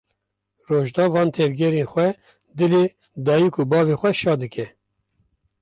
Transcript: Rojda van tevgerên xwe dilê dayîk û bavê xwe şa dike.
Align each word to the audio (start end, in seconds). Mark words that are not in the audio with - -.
Rojda 0.67 1.05
van 1.13 1.29
tevgerên 1.35 1.87
xwe 1.91 2.07
dilê 2.57 2.83
dayîk 3.25 3.55
û 3.61 3.63
bavê 3.71 3.95
xwe 3.99 4.11
şa 4.21 4.33
dike. 4.41 4.65